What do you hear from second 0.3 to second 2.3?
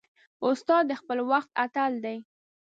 استاد د خپل وخت اتل دی.